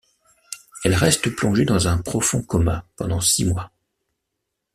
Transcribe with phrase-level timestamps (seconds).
[0.83, 3.69] Elle reste plongée dans un profond coma pendant six mois.